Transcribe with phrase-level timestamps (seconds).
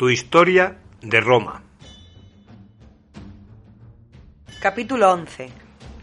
[0.00, 1.62] Tu historia de Roma.
[4.62, 5.50] Capítulo 11.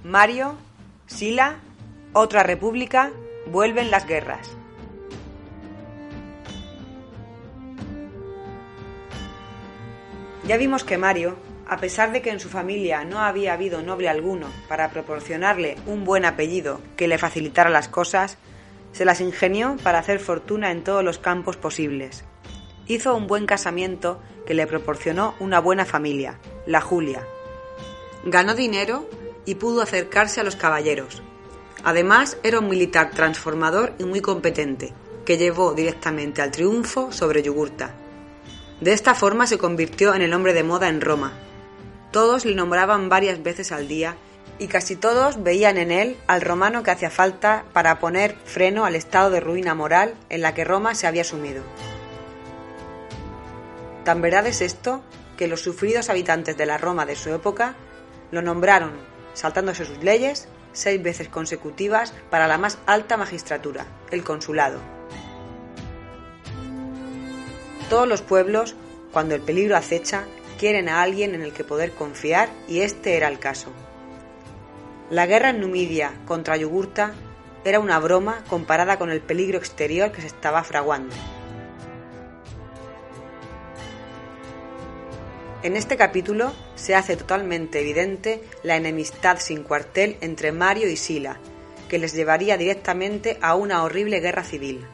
[0.04, 0.56] Mario,
[1.08, 1.56] Sila,
[2.14, 3.12] otra república,
[3.48, 4.56] vuelven las guerras.
[10.46, 11.36] Ya vimos que Mario,
[11.68, 16.06] a pesar de que en su familia no había habido noble alguno para proporcionarle un
[16.06, 18.38] buen apellido que le facilitara las cosas,
[18.92, 22.26] se las ingenió para hacer fortuna en todos los campos posibles.
[22.88, 27.28] Hizo un buen casamiento que le proporcionó una buena familia, la Julia.
[28.24, 29.10] Ganó dinero
[29.46, 31.22] y pudo acercarse a los caballeros.
[31.84, 34.94] Además, era un militar transformador y muy competente,
[35.26, 37.94] que llevó directamente al triunfo sobre Yugurta.
[38.80, 41.34] De esta forma se convirtió en el hombre de moda en Roma.
[42.12, 44.16] Todos le nombraban varias veces al día
[44.60, 48.96] y casi todos veían en él al romano que hacía falta para poner freno al
[48.96, 51.64] estado de ruina moral en la que Roma se había sumido.
[54.08, 55.02] Tan verdad es esto
[55.36, 57.76] que los sufridos habitantes de la Roma de su época
[58.32, 58.94] lo nombraron,
[59.34, 64.80] saltándose sus leyes, seis veces consecutivas para la más alta magistratura, el consulado.
[67.90, 68.78] Todos los pueblos,
[69.12, 70.24] cuando el peligro acecha,
[70.58, 73.74] quieren a alguien en el que poder confiar y este era el caso.
[75.10, 77.12] La guerra en Numidia contra Yugurta
[77.66, 81.14] era una broma comparada con el peligro exterior que se estaba fraguando.
[85.68, 91.42] En este capítulo se hace totalmente evidente la enemistad sin cuartel entre Mario y Sila,
[91.90, 94.88] que les llevaría directamente a una horrible guerra civil.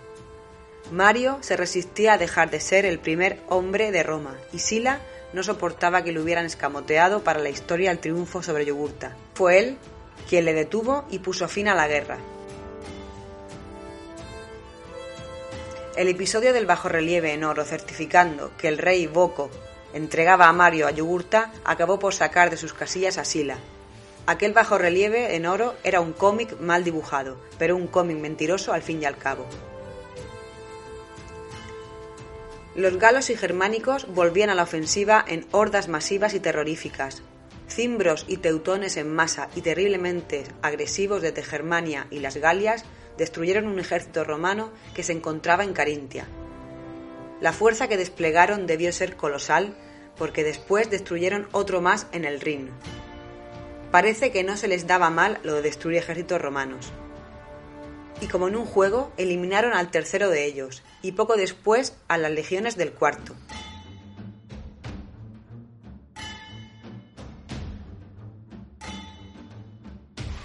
[0.91, 4.99] Mario se resistía a dejar de ser el primer hombre de Roma y Sila
[5.31, 9.15] no soportaba que le hubieran escamoteado para la historia el triunfo sobre Yugurta.
[9.35, 9.77] Fue él
[10.27, 12.17] quien le detuvo y puso fin a la guerra.
[15.95, 19.51] El episodio del bajorrelieve en oro certificando que el rey Boco
[19.93, 23.57] entregaba a Mario a Yugurta acabó por sacar de sus casillas a Sila.
[24.25, 29.01] Aquel bajorrelieve en oro era un cómic mal dibujado, pero un cómic mentiroso al fin
[29.01, 29.45] y al cabo.
[32.75, 37.21] Los galos y germánicos volvían a la ofensiva en hordas masivas y terroríficas,
[37.69, 42.85] Cimbros y teutones en masa y terriblemente agresivos desde Germania y las Galias
[43.17, 46.27] destruyeron un ejército romano que se encontraba en Carintia.
[47.43, 49.75] La fuerza que desplegaron debió ser colosal
[50.15, 52.69] porque después destruyeron otro más en el Rin.
[53.91, 56.93] Parece que no se les daba mal lo de destruir ejércitos romanos.
[58.21, 62.31] Y como en un juego, eliminaron al tercero de ellos y poco después a las
[62.31, 63.35] legiones del cuarto.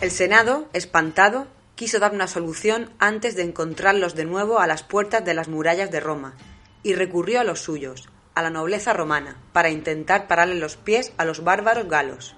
[0.01, 5.25] El Senado, espantado, quiso dar una solución antes de encontrarlos de nuevo a las puertas
[5.25, 6.35] de las murallas de Roma,
[6.83, 11.25] y recurrió a los suyos, a la nobleza romana, para intentar pararle los pies a
[11.25, 12.37] los bárbaros galos.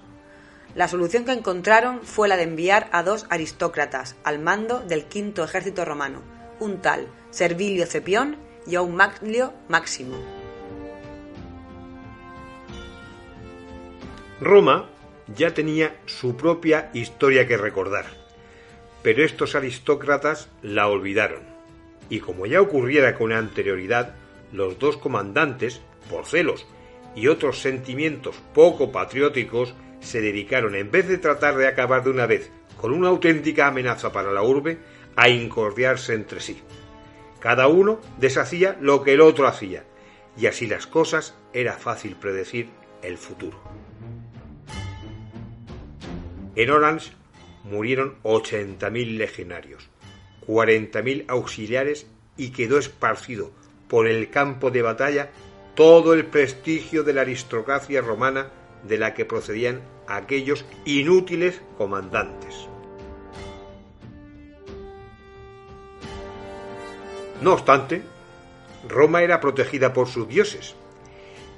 [0.73, 5.43] La solución que encontraron fue la de enviar a dos aristócratas al mando del quinto
[5.43, 6.21] ejército romano,
[6.59, 10.17] un tal Servilio Cepión y a un Maglio Máximo.
[14.39, 14.89] Roma
[15.35, 18.05] ya tenía su propia historia que recordar.
[19.03, 21.43] Pero estos aristócratas la olvidaron.
[22.09, 24.15] Y como ya ocurriera con anterioridad,
[24.51, 26.67] los dos comandantes, por celos
[27.15, 32.25] y otros sentimientos poco patrióticos, se dedicaron, en vez de tratar de acabar de una
[32.25, 34.79] vez con una auténtica amenaza para la urbe,
[35.15, 36.59] a incordiarse entre sí.
[37.39, 39.83] Cada uno deshacía lo que el otro hacía,
[40.37, 42.69] y así las cosas era fácil predecir
[43.03, 43.61] el futuro.
[46.55, 47.11] En Orange
[47.63, 49.89] murieron 80.000 legionarios,
[50.47, 53.51] 40.000 auxiliares y quedó esparcido
[53.91, 55.31] por el campo de batalla
[55.75, 58.47] todo el prestigio de la aristocracia romana
[58.87, 62.69] de la que procedían aquellos inútiles comandantes.
[67.41, 68.01] No obstante,
[68.87, 70.73] Roma era protegida por sus dioses,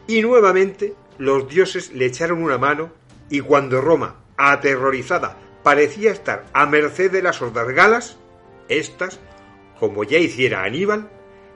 [0.07, 2.91] y nuevamente los dioses le echaron una mano
[3.30, 8.18] y cuando Roma aterrorizada, parecía estar a merced de las hordas galas,
[8.69, 9.19] éstas,
[9.80, 11.12] como ya hiciera Aníbal,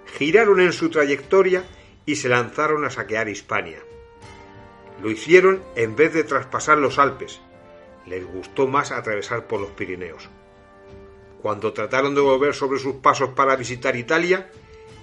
[0.08, 1.64] giraron en su trayectoria
[2.06, 3.80] y se lanzaron a saquear Hispania.
[5.02, 7.42] Lo hicieron en vez de traspasar los Alpes.
[8.06, 10.30] Les gustó más atravesar por los Pirineos.
[11.42, 14.50] Cuando trataron de volver sobre sus pasos para visitar Italia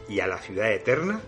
[0.08, 1.20] y a la ciudad eterna,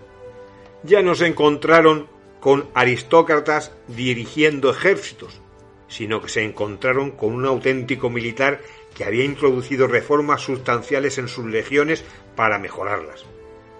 [0.82, 2.08] ya no se encontraron
[2.40, 5.40] con aristócratas dirigiendo ejércitos,
[5.88, 8.60] sino que se encontraron con un auténtico militar
[8.94, 13.26] que había introducido reformas sustanciales en sus legiones para mejorarlas.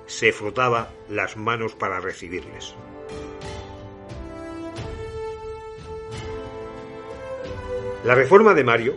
[0.07, 2.75] Se frotaba las manos para recibirles.
[8.05, 8.97] La reforma de Mario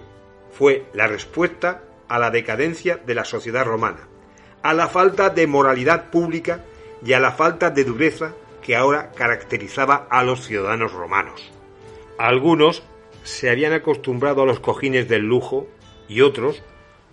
[0.51, 4.07] fue la respuesta a la decadencia de la sociedad romana,
[4.61, 6.63] a la falta de moralidad pública
[7.03, 11.51] y a la falta de dureza que ahora caracterizaba a los ciudadanos romanos.
[12.17, 12.83] Algunos
[13.23, 15.67] se habían acostumbrado a los cojines del lujo
[16.07, 16.61] y otros,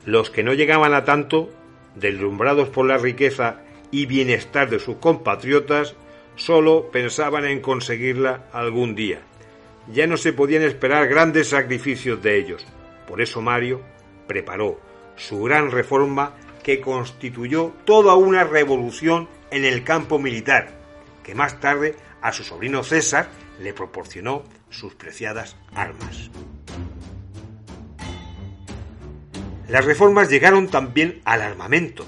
[0.04, 1.50] los que no llegaban a tanto,
[1.94, 5.94] deslumbrados por la riqueza y bienestar de sus compatriotas,
[6.34, 9.20] solo pensaban en conseguirla algún día.
[9.92, 12.66] Ya no se podían esperar grandes sacrificios de ellos.
[13.06, 13.82] Por eso Mario
[14.26, 14.80] preparó
[15.16, 20.72] su gran reforma que constituyó toda una revolución en el campo militar,
[21.22, 23.28] que más tarde a su sobrino César
[23.60, 26.30] le proporcionó sus preciadas armas.
[29.68, 32.06] Las reformas llegaron también al armamento.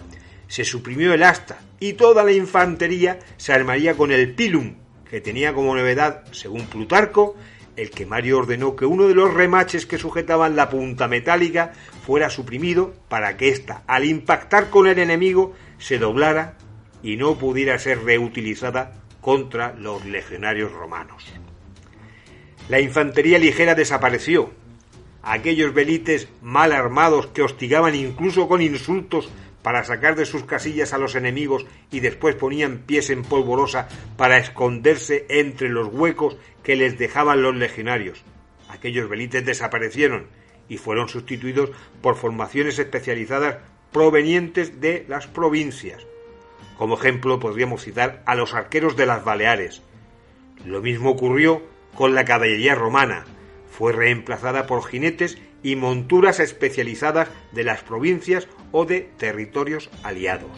[0.49, 4.75] Se suprimió el asta y toda la infantería se armaría con el pilum,
[5.09, 7.37] que tenía como novedad, según Plutarco,
[7.77, 11.73] el que Mario ordenó que uno de los remaches que sujetaban la punta metálica
[12.05, 16.57] fuera suprimido para que ésta, al impactar con el enemigo, se doblara
[17.03, 21.25] y no pudiera ser reutilizada contra los legionarios romanos.
[22.69, 24.51] La infantería ligera desapareció.
[25.23, 29.31] Aquellos velites mal armados que hostigaban incluso con insultos
[29.63, 34.39] para sacar de sus casillas a los enemigos y después ponían pies en polvorosa para
[34.39, 38.23] esconderse entre los huecos que les dejaban los legionarios.
[38.69, 40.27] Aquellos velites desaparecieron
[40.69, 41.71] y fueron sustituidos
[42.03, 43.59] por formaciones especializadas
[43.93, 46.07] provenientes de las provincias.
[46.77, 49.83] Como ejemplo podríamos citar a los arqueros de las Baleares.
[50.65, 51.63] Lo mismo ocurrió
[51.95, 53.25] con la caballería romana.
[53.71, 60.51] Fue reemplazada por jinetes y monturas especializadas de las provincias o de territorios aliados.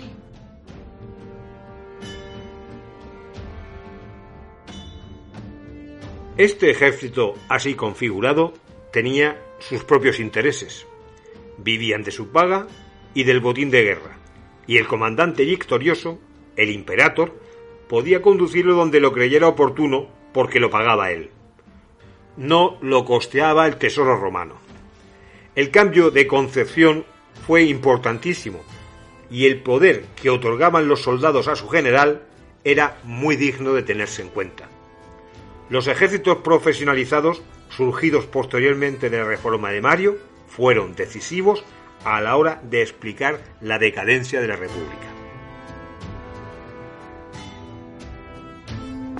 [6.36, 8.54] Este ejército así configurado
[8.92, 10.86] tenía sus propios intereses.
[11.58, 12.66] Vivían de su paga
[13.12, 14.16] y del botín de guerra,
[14.66, 16.18] y el comandante victorioso,
[16.56, 17.38] el imperator,
[17.88, 21.30] podía conducirlo donde lo creyera oportuno porque lo pagaba él.
[22.36, 24.69] No lo costeaba el tesoro romano.
[25.56, 27.04] El cambio de concepción
[27.46, 28.60] fue importantísimo
[29.30, 32.22] y el poder que otorgaban los soldados a su general
[32.62, 34.68] era muy digno de tenerse en cuenta.
[35.68, 40.18] Los ejércitos profesionalizados, surgidos posteriormente de la reforma de Mario,
[40.48, 41.64] fueron decisivos
[42.04, 45.06] a la hora de explicar la decadencia de la República.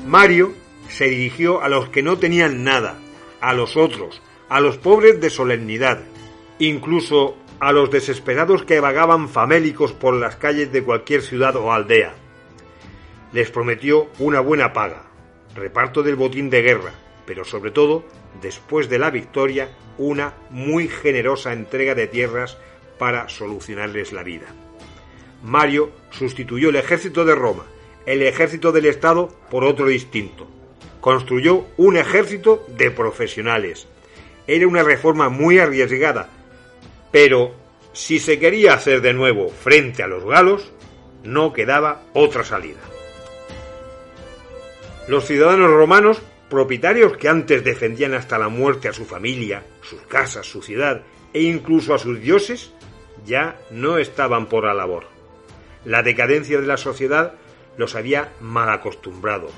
[0.07, 0.55] Mario
[0.89, 2.99] se dirigió a los que no tenían nada,
[3.41, 6.03] a los otros, a los pobres de solemnidad,
[6.61, 12.15] incluso a los desesperados que vagaban famélicos por las calles de cualquier ciudad o aldea.
[13.33, 15.05] Les prometió una buena paga,
[15.55, 16.93] reparto del botín de guerra,
[17.27, 18.05] pero sobre todo,
[18.41, 22.59] después de la victoria, una muy generosa entrega de tierras
[22.99, 24.47] para solucionarles la vida.
[25.43, 27.65] Mario sustituyó el ejército de Roma,
[28.05, 30.47] el ejército del Estado, por otro distinto.
[31.01, 33.87] Construyó un ejército de profesionales.
[34.47, 36.29] Era una reforma muy arriesgada,
[37.11, 37.55] pero
[37.93, 40.71] si se quería hacer de nuevo frente a los galos,
[41.25, 42.81] no quedaba otra salida.
[45.09, 50.47] Los ciudadanos romanos, propietarios que antes defendían hasta la muerte a su familia, sus casas,
[50.47, 51.03] su ciudad
[51.33, 52.73] e incluso a sus dioses,
[53.27, 55.05] ya no estaban por la labor.
[55.85, 57.35] La decadencia de la sociedad
[57.77, 59.49] los había mal acostumbrado.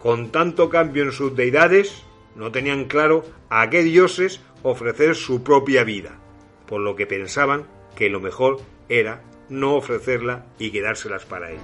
[0.00, 5.84] Con tanto cambio en sus deidades, no tenían claro a qué dioses ofrecer su propia
[5.84, 6.18] vida,
[6.66, 11.62] por lo que pensaban que lo mejor era no ofrecerla y quedárselas para ellos.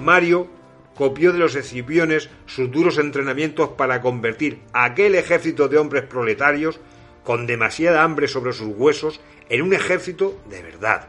[0.00, 0.48] Mario
[0.94, 6.80] copió de los escipiones sus duros entrenamientos para convertir aquel ejército de hombres proletarios
[7.24, 11.08] con demasiada hambre sobre sus huesos en un ejército de verdad.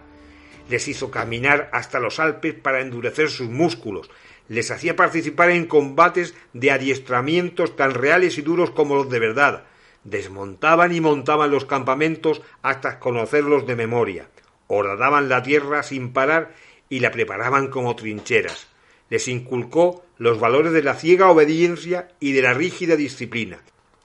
[0.70, 4.10] Les hizo caminar hasta los Alpes para endurecer sus músculos,
[4.48, 9.64] les hacía participar en combates de adiestramientos tan reales y duros como los de verdad,
[10.04, 14.30] desmontaban y montaban los campamentos hasta conocerlos de memoria,
[14.68, 16.54] horadaban la tierra sin parar
[16.90, 18.68] y la preparaban como trincheras.
[19.10, 23.60] Les inculcó los valores de la ciega obediencia y de la rígida disciplina.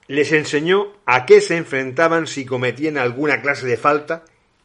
[0.06, 4.24] Les enseñó a qué se enfrentaban si cometían alguna clase de falta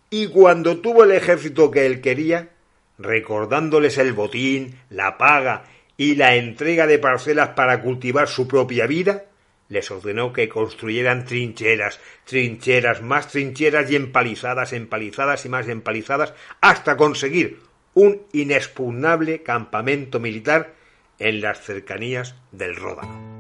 [0.10, 2.50] y cuando tuvo el ejército que él quería,
[2.98, 5.64] recordándoles el botín, la paga
[5.98, 9.26] y la entrega de parcelas para cultivar su propia vida,
[9.70, 16.98] les ordenó que construyeran trincheras, trincheras, más trincheras y empalizadas, empalizadas y más empalizadas, hasta
[16.98, 17.60] conseguir
[17.94, 20.74] un inexpugnable campamento militar
[21.20, 23.40] en las cercanías del Ródano.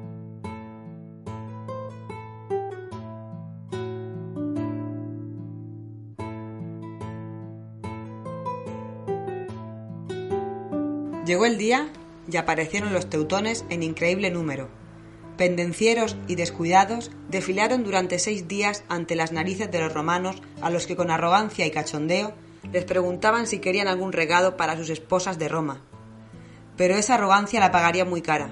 [11.25, 11.89] Llegó el día
[12.31, 14.78] y aparecieron los teutones en increíble número.
[15.39, 20.85] Pendencieros y descuidados desfilaron durante seis días ante las narices de los romanos a los
[20.85, 22.33] que con arrogancia y cachondeo
[22.73, 25.81] les preguntaban si querían algún regalo para sus esposas de Roma.
[26.75, 28.49] Pero esa arrogancia la pagaría muy cara.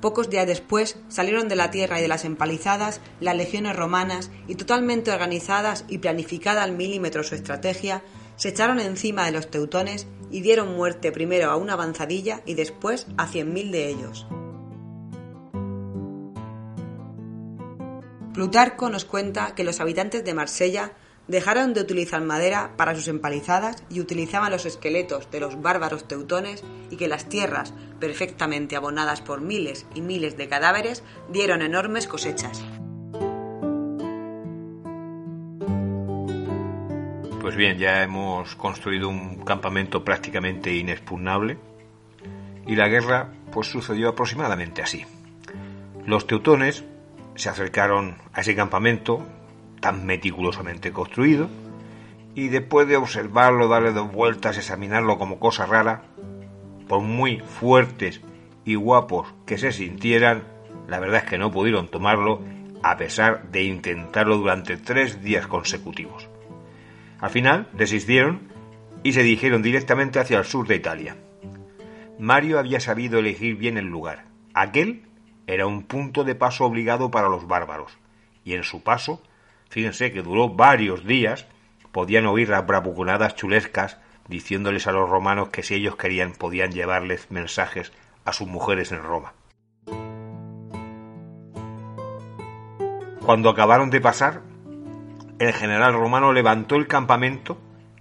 [0.00, 4.56] Pocos días después salieron de la tierra y de las empalizadas las legiones romanas y
[4.56, 8.02] totalmente organizadas y planificada al milímetro su estrategia,
[8.34, 13.06] se echaron encima de los teutones y dieron muerte primero a una avanzadilla y después
[13.16, 14.26] a cien mil de ellos.
[18.32, 20.92] Plutarco nos cuenta que los habitantes de Marsella
[21.26, 26.64] dejaron de utilizar madera para sus empalizadas y utilizaban los esqueletos de los bárbaros teutones
[26.90, 32.62] y que las tierras, perfectamente abonadas por miles y miles de cadáveres, dieron enormes cosechas.
[37.40, 41.58] Pues bien, ya hemos construido un campamento prácticamente inexpugnable
[42.66, 45.04] y la guerra pues sucedió aproximadamente así.
[46.06, 46.84] Los teutones
[47.40, 49.26] se acercaron a ese campamento
[49.80, 51.48] tan meticulosamente construido
[52.34, 56.02] y después de observarlo, darle dos vueltas, examinarlo como cosa rara,
[56.86, 58.20] por muy fuertes
[58.64, 60.44] y guapos que se sintieran,
[60.86, 62.42] la verdad es que no pudieron tomarlo
[62.82, 66.28] a pesar de intentarlo durante tres días consecutivos.
[67.20, 68.48] Al final desistieron
[69.02, 71.16] y se dirigieron directamente hacia el sur de Italia.
[72.18, 74.26] Mario había sabido elegir bien el lugar.
[74.52, 75.02] Aquel
[75.54, 77.98] era un punto de paso obligado para los bárbaros,
[78.44, 79.20] y en su paso,
[79.68, 81.46] fíjense que duró varios días,
[81.92, 87.30] podían oír las bravuconadas chulescas diciéndoles a los romanos que si ellos querían podían llevarles
[87.32, 87.92] mensajes
[88.24, 89.34] a sus mujeres en Roma.
[93.26, 94.42] Cuando acabaron de pasar,
[95.40, 97.58] el general romano levantó el campamento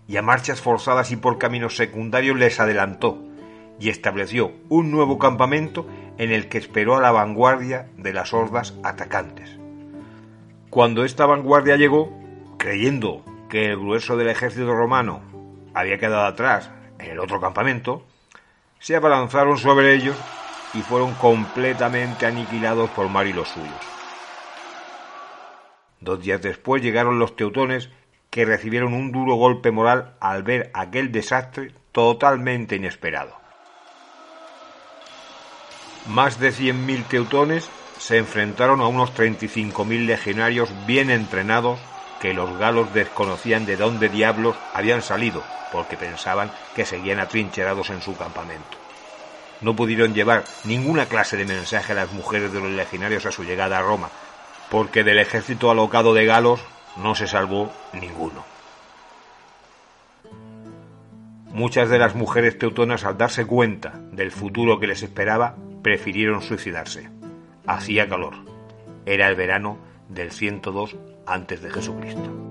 [0.08, 3.24] y a marchas forzadas y por caminos secundarios les adelantó
[3.80, 5.88] y estableció un nuevo campamento
[6.20, 9.58] en el que esperó a la vanguardia de las hordas atacantes.
[10.70, 12.14] Cuando esta vanguardia llegó,
[12.58, 15.22] creyendo que el grueso del ejército romano
[15.74, 18.06] había quedado atrás en el otro campamento,
[18.80, 20.16] se abalanzaron sobre ellos
[20.74, 23.72] y fueron completamente aniquilados por Mar y los suyos.
[26.02, 27.90] Dos días después llegaron los teutones
[28.30, 33.39] que recibieron un duro golpe moral al ver aquel desastre totalmente inesperado.
[36.10, 41.80] Más de 100.000 teutones se enfrentaron a unos 35.000 legionarios bien entrenados
[42.20, 48.02] que los galos desconocían de dónde diablos habían salido, porque pensaban que seguían atrincherados en
[48.02, 48.76] su campamento.
[49.62, 53.44] No pudieron llevar ninguna clase de mensaje a las mujeres de los legionarios a su
[53.44, 54.10] llegada a Roma,
[54.72, 56.60] porque del ejército alocado de galos
[56.98, 58.44] no se salvó ninguno.
[61.52, 67.10] Muchas de las mujeres teutonas al darse cuenta del futuro que les esperaba prefirieron suicidarse.
[67.66, 68.36] Hacía calor.
[69.06, 69.78] Era el verano
[70.10, 70.96] del 102
[71.26, 72.50] antes de Jesucristo.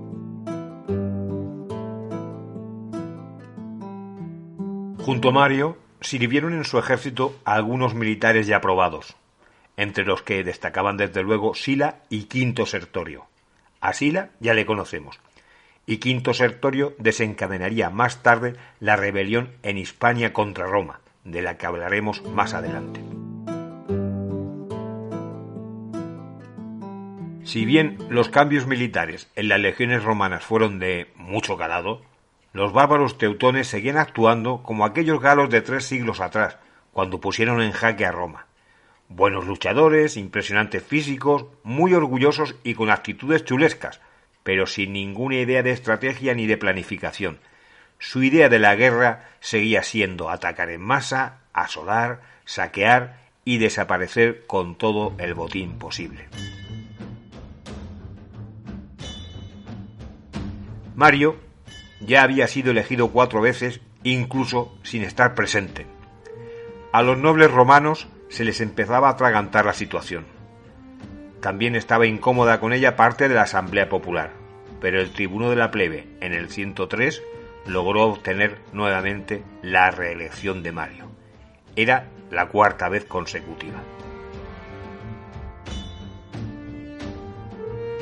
[5.08, 9.16] Junto a Mario sirvieron en su ejército algunos militares ya probados,
[9.76, 13.26] entre los que destacaban desde luego Sila y Quinto Sertorio.
[13.80, 15.18] A Sila ya le conocemos,
[15.86, 21.66] y Quinto Sertorio desencadenaría más tarde la rebelión en Hispania contra Roma, de la que
[21.66, 23.02] hablaremos más adelante.
[27.44, 32.02] Si bien los cambios militares en las legiones romanas fueron de mucho calado,
[32.52, 36.58] los bárbaros teutones seguían actuando como aquellos galos de tres siglos atrás,
[36.92, 38.48] cuando pusieron en jaque a Roma.
[39.08, 44.02] Buenos luchadores, impresionantes físicos, muy orgullosos y con actitudes chulescas,
[44.42, 47.38] pero sin ninguna idea de estrategia ni de planificación.
[47.98, 54.76] Su idea de la guerra seguía siendo atacar en masa, asolar, saquear y desaparecer con
[54.76, 56.28] todo el botín posible.
[60.94, 61.36] Mario
[62.00, 65.86] ya había sido elegido cuatro veces, incluso sin estar presente.
[66.92, 70.26] A los nobles romanos se les empezaba a atragantar la situación.
[71.40, 74.32] También estaba incómoda con ella parte de la Asamblea Popular,
[74.80, 77.22] pero el tribuno de la plebe, en el 103,
[77.68, 81.10] logró obtener nuevamente la reelección de Mario.
[81.76, 83.78] Era la cuarta vez consecutiva.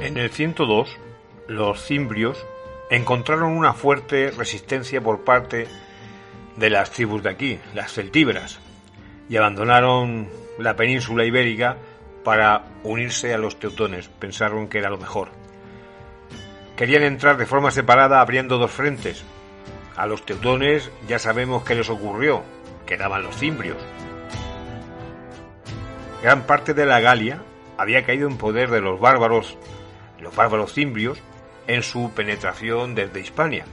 [0.00, 0.96] En el 102,
[1.48, 2.46] los cimbrios
[2.90, 5.66] encontraron una fuerte resistencia por parte
[6.56, 8.60] de las tribus de aquí, las celtíberas,
[9.28, 11.76] y abandonaron la península ibérica
[12.24, 14.08] para unirse a los teutones.
[14.08, 15.28] Pensaron que era lo mejor.
[16.76, 19.24] Querían entrar de forma separada abriendo dos frentes.
[19.96, 22.42] A los teutones ya sabemos qué les ocurrió,
[22.84, 23.78] quedaban los cimbrios.
[26.22, 27.42] Gran parte de la Galia
[27.78, 29.56] había caído en poder de los bárbaros,
[30.20, 31.18] los bárbaros cimbrios,
[31.66, 33.64] en su penetración desde Hispania.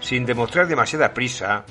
[0.00, 1.64] Sin demostrar demasiada prisa,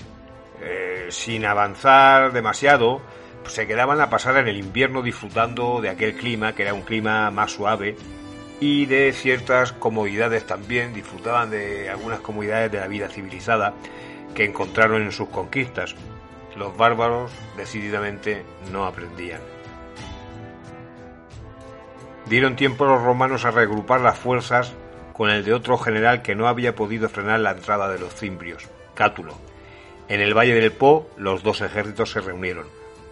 [0.61, 3.01] eh, sin avanzar demasiado,
[3.45, 7.31] se quedaban a pasar en el invierno disfrutando de aquel clima, que era un clima
[7.31, 7.95] más suave,
[8.61, 13.73] y de ciertas comodidades también, disfrutaban de algunas comodidades de la vida civilizada
[14.35, 15.95] que encontraron en sus conquistas.
[16.55, 19.41] Los bárbaros decididamente no aprendían.
[22.27, 24.73] Dieron tiempo los romanos a regrupar las fuerzas
[25.13, 28.69] con el de otro general que no había podido frenar la entrada de los cimbrios,
[28.93, 29.33] Cátulo.
[30.07, 32.67] En el valle del Po los dos ejércitos se reunieron.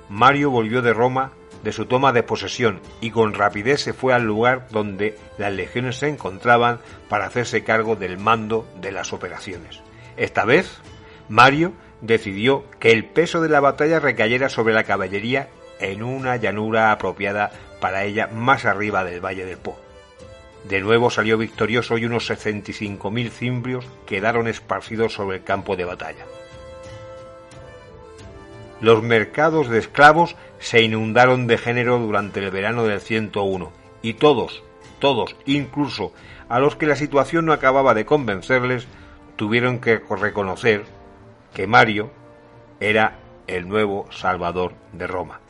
[0.09, 1.31] Mario volvió de Roma
[1.63, 5.97] de su toma de posesión y con rapidez se fue al lugar donde las legiones
[5.97, 9.81] se encontraban para hacerse cargo del mando de las operaciones.
[10.17, 10.79] Esta vez,
[11.27, 15.49] Mario decidió que el peso de la batalla recayera sobre la caballería
[15.79, 19.79] en una llanura apropiada para ella más arriba del valle del Po.
[20.67, 26.25] De nuevo salió victorioso y unos 65.000 cimbrios quedaron esparcidos sobre el campo de batalla.
[28.81, 33.71] Los mercados de esclavos se inundaron de género durante el verano del 101
[34.01, 34.63] y todos,
[34.99, 36.13] todos, incluso
[36.47, 38.87] a los que la situación no acababa de convencerles,
[39.35, 40.85] tuvieron que reconocer
[41.53, 42.11] que Mario
[42.79, 45.41] era el nuevo Salvador de Roma.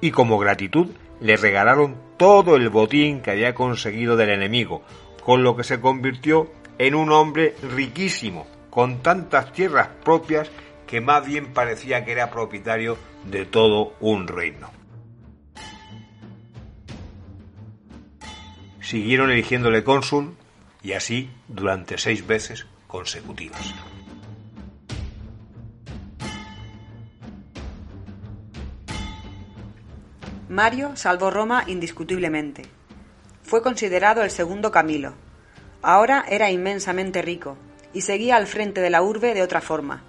[0.00, 0.88] Y como gratitud
[1.20, 4.82] le regalaron todo el botín que había conseguido del enemigo,
[5.24, 10.50] con lo que se convirtió en un hombre riquísimo, con tantas tierras propias
[10.86, 14.70] que más bien parecía que era propietario de todo un reino.
[18.80, 20.36] Siguieron eligiéndole cónsul
[20.82, 23.74] y así durante seis veces consecutivas.
[30.48, 32.62] Mario salvó Roma indiscutiblemente.
[33.42, 35.14] Fue considerado el segundo Camilo.
[35.82, 37.56] Ahora era inmensamente rico
[37.92, 40.04] y seguía al frente de la urbe de otra forma.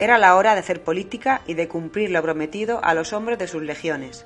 [0.00, 3.46] Era la hora de hacer política y de cumplir lo prometido a los hombres de
[3.46, 4.24] sus legiones.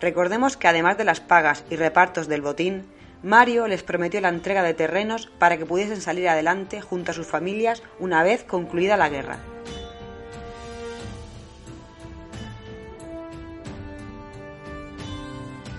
[0.00, 2.86] Recordemos que además de las pagas y repartos del botín,
[3.22, 7.26] Mario les prometió la entrega de terrenos para que pudiesen salir adelante junto a sus
[7.26, 9.40] familias una vez concluida la guerra.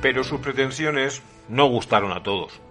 [0.04, 2.62] Pero sus pretensiones no gustaron a todos.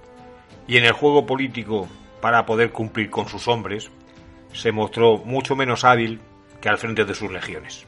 [0.69, 1.89] Y en el juego político,
[2.21, 3.91] para poder cumplir con sus hombres,
[4.53, 6.21] se mostró mucho menos hábil
[6.65, 7.87] que al frente de sus legiones.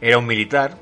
[0.00, 0.76] Era un militar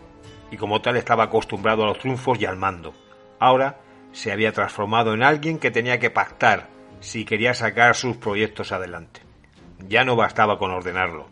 [0.51, 2.95] y como tal estaba acostumbrado a los triunfos y al mando.
[3.39, 3.79] Ahora
[4.13, 9.21] se había transformado en alguien que tenía que pactar si quería sacar sus proyectos adelante.
[9.87, 11.29] Ya no bastaba con ordenarlo.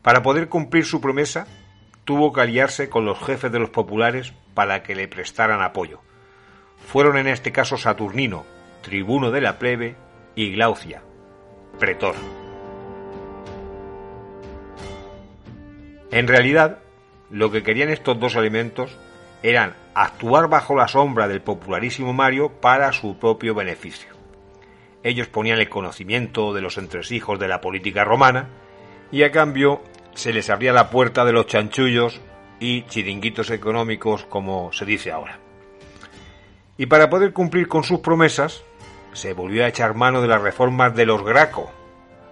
[0.00, 1.48] Para poder cumplir su promesa,
[2.04, 6.02] tuvo que aliarse con los jefes de los populares para que le prestaran apoyo.
[6.86, 8.44] Fueron en este caso Saturnino,
[8.82, 9.96] tribuno de la plebe,
[10.36, 11.02] y Glaucia,
[11.80, 12.14] pretor.
[16.14, 16.78] En realidad,
[17.28, 18.96] lo que querían estos dos elementos
[19.42, 24.10] eran actuar bajo la sombra del popularísimo Mario para su propio beneficio.
[25.02, 28.46] Ellos ponían el conocimiento de los entresijos de la política romana
[29.10, 29.82] y a cambio
[30.14, 32.20] se les abría la puerta de los chanchullos
[32.60, 35.40] y chiringuitos económicos, como se dice ahora.
[36.78, 38.62] Y para poder cumplir con sus promesas,
[39.14, 41.72] se volvió a echar mano de las reformas de los Graco,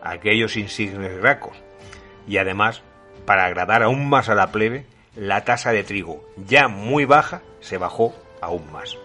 [0.05, 1.61] aquellos insignes gracos,
[2.29, 2.85] y además,
[3.25, 7.79] para agradar aún más a la plebe, la tasa de trigo, ya muy baja, se
[7.79, 8.97] bajó aún más.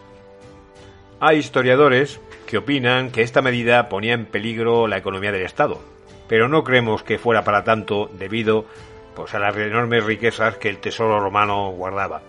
[1.19, 5.81] Hay historiadores que opinan que esta medida ponía en peligro la economía del Estado,
[6.27, 8.65] pero no creemos que fuera para tanto debido
[9.15, 12.21] pues, a las enormes riquezas que el tesoro romano guardaba.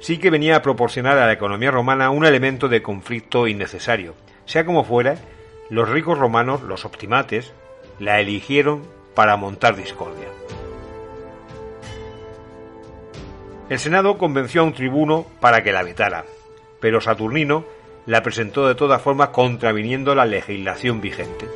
[0.00, 4.14] Sí que venía a proporcionar a la economía romana un elemento de conflicto innecesario.
[4.44, 5.16] Sea como fuera,
[5.70, 7.52] los ricos romanos, los optimates,
[7.98, 8.82] la eligieron
[9.14, 10.28] para montar discordia.
[13.74, 16.24] El Senado convenció a un tribuno para que la vetara,
[16.80, 17.64] pero Saturnino
[18.06, 21.46] la presentó de todas formas contraviniendo la legislación vigente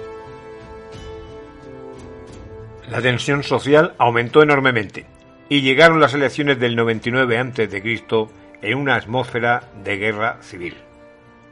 [2.90, 5.06] la tensión social aumentó enormemente
[5.48, 8.00] y llegaron las elecciones del 99 a.C.
[8.62, 10.74] en una atmósfera de guerra civil.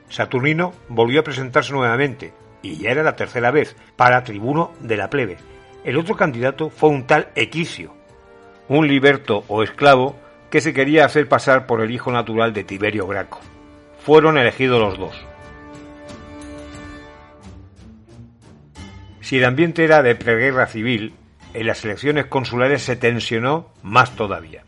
[0.09, 5.11] Saturnino volvió a presentarse nuevamente, y ya era la tercera vez, para tribuno de la
[5.11, 5.37] plebe,
[5.85, 7.95] El otro candidato fue un tal Equicio,
[8.69, 10.17] un liberto o esclavo
[10.51, 13.41] que se quería hacer pasar por el hijo natural de Tiberio Graco.
[14.05, 15.17] Fueron elegidos los dos.
[19.21, 21.15] Si el ambiente era de preguerra civil,
[21.53, 24.63] en las elecciones consulares se tensionó más todavía.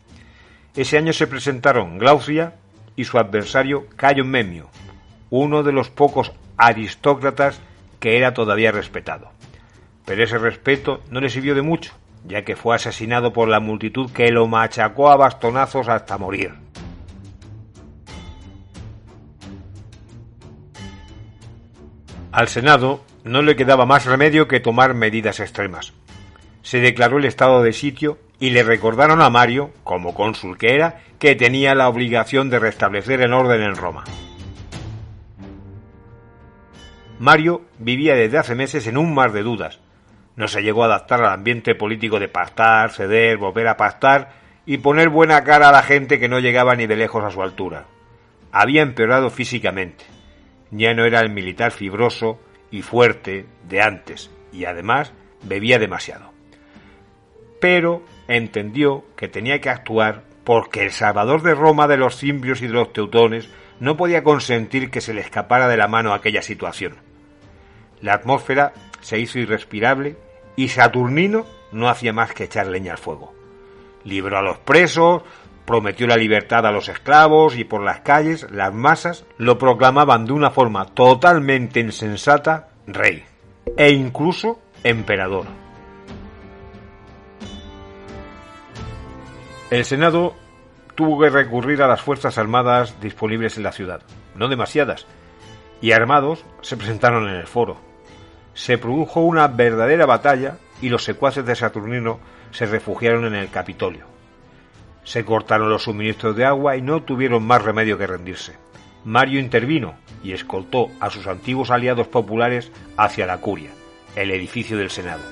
[0.75, 2.55] Ese año se presentaron Glaucia
[2.95, 4.69] y su adversario Cayo Memio,
[5.29, 7.61] uno de los pocos aristócratas
[7.99, 9.31] que era todavía respetado.
[10.05, 11.93] Pero ese respeto no le sirvió de mucho,
[12.25, 16.53] ya que fue asesinado por la multitud que lo machacó a bastonazos hasta morir.
[22.31, 25.93] Al Senado no le quedaba más remedio que tomar medidas extremas.
[26.61, 31.01] Se declaró el estado de sitio y le recordaron a Mario, como cónsul que era,
[31.17, 34.03] que tenía la obligación de restablecer el orden en Roma.
[37.19, 39.79] Mario vivía desde hace meses en un mar de dudas.
[40.39, 44.29] No se llegó a adaptar al ambiente político de pactar, ceder, volver a pactar
[44.65, 47.43] y poner buena cara a la gente que no llegaba ni de lejos a su
[47.43, 47.87] altura.
[48.53, 50.05] Había empeorado físicamente.
[50.71, 52.39] Ya no era el militar fibroso
[52.71, 55.11] y fuerte de antes y además
[55.43, 56.31] bebía demasiado.
[57.59, 62.67] Pero entendió que tenía que actuar porque el salvador de Roma de los cimbrios y
[62.67, 63.49] de los teutones
[63.81, 66.95] no podía consentir que se le escapara de la mano aquella situación.
[67.99, 68.71] La atmósfera
[69.01, 70.15] se hizo irrespirable
[70.55, 73.33] y Saturnino no hacía más que echar leña al fuego.
[74.03, 75.23] Libró a los presos,
[75.65, 80.33] prometió la libertad a los esclavos y por las calles las masas lo proclamaban de
[80.33, 83.23] una forma totalmente insensata rey
[83.77, 85.45] e incluso emperador.
[89.69, 90.33] El Senado
[90.95, 94.01] tuvo que recurrir a las fuerzas armadas disponibles en la ciudad,
[94.33, 95.05] no demasiadas,
[95.81, 97.88] y armados se presentaron en el foro.
[98.53, 102.19] Se produjo una verdadera batalla y los secuaces de Saturnino
[102.51, 104.05] se refugiaron en el Capitolio.
[105.03, 108.53] Se cortaron los suministros de agua y no tuvieron más remedio que rendirse.
[109.05, 113.71] Mario intervino y escoltó a sus antiguos aliados populares hacia la curia,
[114.15, 115.23] el edificio del Senado.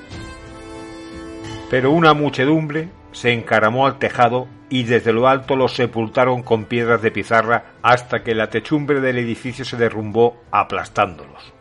[1.70, 7.02] Pero una muchedumbre se encaramó al tejado y desde lo alto los sepultaron con piedras
[7.02, 11.57] de pizarra hasta que la techumbre del edificio se derrumbó aplastándolos.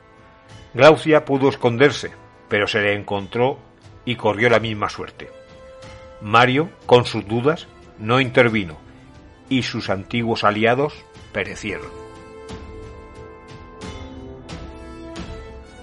[0.77, 2.11] Glaucia pudo esconderse,
[2.47, 3.57] pero se le encontró
[4.05, 5.31] y corrió la misma suerte.
[6.21, 8.77] Mario, con sus dudas, no intervino
[9.49, 10.93] y sus antiguos aliados
[11.33, 11.87] perecieron.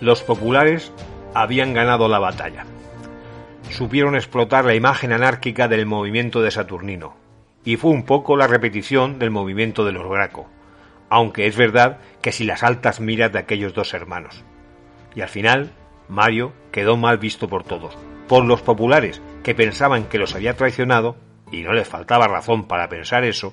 [0.00, 0.92] Los populares
[1.34, 2.64] habían ganado la batalla
[3.70, 7.16] supieron explotar la imagen anárquica del movimiento de Saturnino,
[7.64, 10.48] y fue un poco la repetición del movimiento de los Graco,
[11.10, 14.44] aunque es verdad que si las altas miras de aquellos dos hermanos.
[15.14, 15.72] Y al final,
[16.08, 17.96] Mario quedó mal visto por todos,
[18.28, 21.16] por los populares, que pensaban que los había traicionado,
[21.50, 23.52] y no les faltaba razón para pensar eso,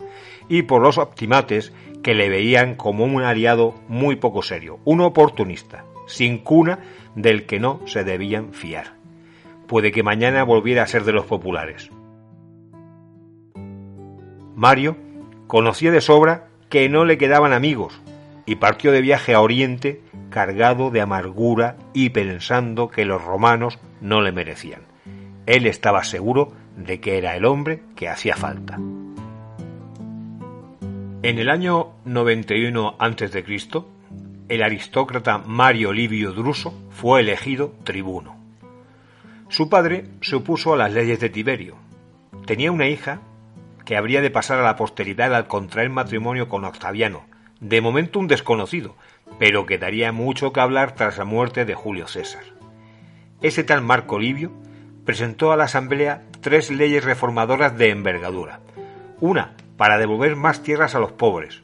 [0.49, 5.85] y por los optimates, que le veían como un aliado muy poco serio, un oportunista,
[6.07, 6.79] sin cuna
[7.15, 9.01] del que no se debían fiar
[9.71, 11.89] puede que mañana volviera a ser de los populares.
[14.53, 14.97] Mario
[15.47, 18.01] conocía de sobra que no le quedaban amigos
[18.45, 24.21] y partió de viaje a Oriente cargado de amargura y pensando que los romanos no
[24.21, 24.81] le merecían.
[25.45, 28.79] Él estaba seguro de que era el hombre que hacía falta.
[31.23, 33.43] En el año 91 a.C.,
[34.49, 38.35] el aristócrata Mario Livio Druso fue elegido tribuno.
[39.49, 41.75] Su padre se opuso a las leyes de Tiberio.
[42.45, 43.21] Tenía una hija
[43.85, 47.25] que habría de pasar a la posteridad al contraer matrimonio con Octaviano,
[47.59, 48.95] de momento un desconocido,
[49.39, 52.43] pero que daría mucho que hablar tras la muerte de Julio César.
[53.41, 54.51] Ese tal Marco Livio
[55.05, 58.59] presentó a la Asamblea tres leyes reformadoras de envergadura.
[59.19, 61.63] Una para devolver más tierras a los pobres.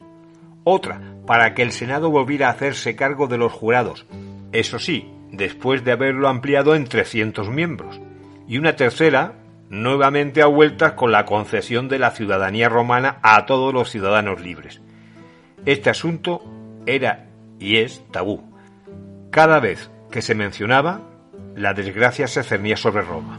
[0.64, 4.06] Otra para que el Senado volviera a hacerse cargo de los jurados.
[4.52, 8.00] Eso sí, después de haberlo ampliado en 300 miembros,
[8.48, 9.34] y una tercera,
[9.68, 14.80] nuevamente a vueltas con la concesión de la ciudadanía romana a todos los ciudadanos libres.
[15.66, 16.42] Este asunto
[16.86, 17.27] era
[17.58, 18.42] y es tabú.
[19.30, 21.02] Cada vez que se mencionaba,
[21.54, 23.36] la desgracia se cernía sobre Roma.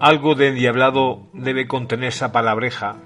[0.00, 2.96] Algo de endiablado debe contener esa palabreja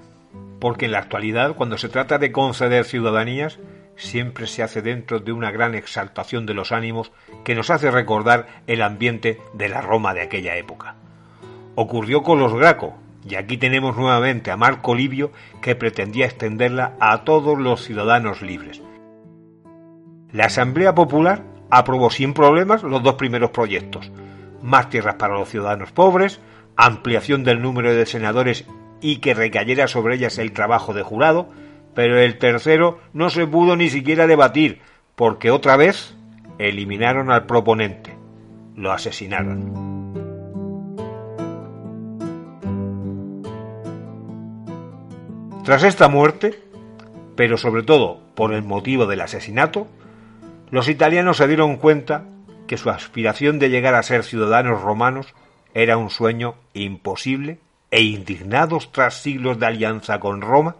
[0.63, 3.59] porque en la actualidad, cuando se trata de conceder ciudadanías,
[3.97, 7.11] siempre se hace dentro de una gran exaltación de los ánimos
[7.43, 10.95] que nos hace recordar el ambiente de la Roma de aquella época.
[11.75, 12.95] Ocurrió con los Graco,
[13.27, 15.31] y aquí tenemos nuevamente a Marco Livio
[15.61, 18.81] que pretendía extenderla a todos los ciudadanos libres.
[20.31, 24.11] La Asamblea Popular aprobó sin problemas los dos primeros proyectos,
[24.61, 26.39] más tierras para los ciudadanos pobres,
[26.75, 28.65] ampliación del número de senadores
[29.01, 31.49] y que recayera sobre ellas el trabajo de jurado,
[31.93, 34.81] pero el tercero no se pudo ni siquiera debatir,
[35.15, 36.15] porque otra vez
[36.57, 38.17] eliminaron al proponente,
[38.75, 39.82] lo asesinaron.
[45.63, 46.59] Tras esta muerte,
[47.37, 49.87] pero sobre todo por el motivo del asesinato,
[50.71, 52.25] los italianos se dieron cuenta
[52.67, 55.33] que su aspiración de llegar a ser ciudadanos romanos
[55.73, 57.59] era un sueño imposible
[57.91, 60.75] e indignados tras siglos de alianza con Roma,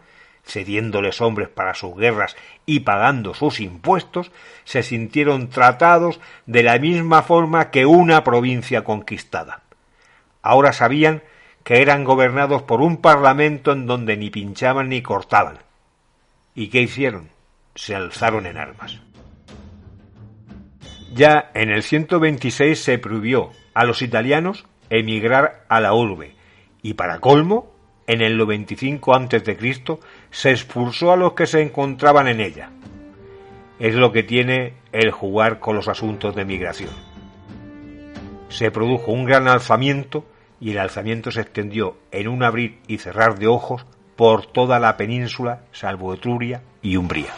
[0.46, 4.34] cediéndoles hombres para sus guerras y pagando sus impuestos,
[4.65, 9.62] se sintieron tratados de la misma forma que una provincia conquistada.
[10.41, 11.24] Ahora sabían
[11.63, 15.60] que eran gobernados por un parlamento en donde ni pinchaban ni cortaban.
[16.56, 17.30] ¿Y qué hicieron?
[17.76, 18.99] Se alzaron en armas.
[21.13, 26.36] Ya en el 126 se prohibió a los italianos emigrar a la urbe
[26.84, 27.71] y para colmo,
[28.06, 29.78] en el 95 a.C.
[30.30, 32.69] se expulsó a los que se encontraban en ella.
[33.80, 36.91] Es lo que tiene el jugar con los asuntos de migración.
[38.49, 40.26] Se produjo un gran alzamiento
[40.63, 44.95] y el alzamiento se extendió en un abrir y cerrar de ojos por toda la
[44.95, 47.34] península salvo Etruria y Umbría.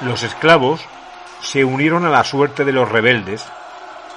[0.00, 0.80] Los esclavos
[1.40, 3.46] se unieron a la suerte de los rebeldes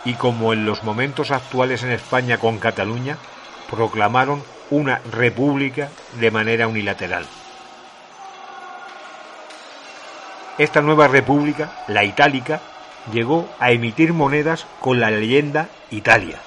[0.06, 3.17] y como en los momentos actuales en España con Cataluña,
[3.70, 4.41] proclamaron
[4.72, 5.89] una república
[6.20, 7.26] de manera unilateral.
[10.58, 12.60] Esta nueva república, la itálica,
[13.13, 16.39] llegó a emitir monedas con la leyenda Italia.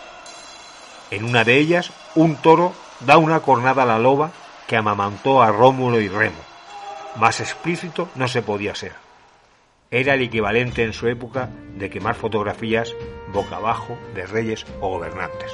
[1.15, 2.73] En una de ellas, un toro
[3.07, 4.33] da una cornada a la loba
[4.67, 6.43] que amamantó a Rómulo y Remo.
[7.15, 8.95] Más explícito no se podía ser.
[9.93, 12.93] Era el equivalente en su época de quemar fotografías
[13.33, 15.53] boca abajo de reyes o gobernantes.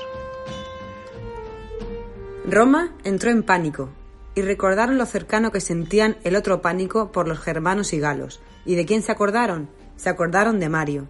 [2.47, 3.91] Roma entró en pánico
[4.35, 8.41] y recordaron lo cercano que sentían el otro pánico por los germanos y galos.
[8.65, 9.69] ¿Y de quién se acordaron?
[9.97, 11.09] Se acordaron de Mario.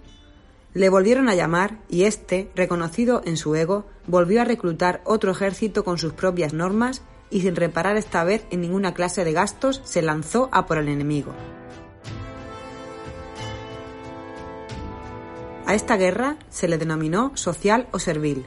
[0.75, 5.85] Le volvieron a llamar y éste, reconocido en su ego, volvió a reclutar otro ejército
[5.85, 10.03] con sus propias normas y sin reparar esta vez en ninguna clase de gastos, se
[10.03, 11.33] lanzó a por el enemigo.
[15.67, 18.45] A esta guerra se le denominó social o servil.